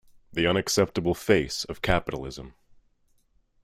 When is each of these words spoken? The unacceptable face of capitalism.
The 0.33 0.47
unacceptable 0.47 1.13
face 1.13 1.63
of 1.65 1.83
capitalism. 1.83 2.55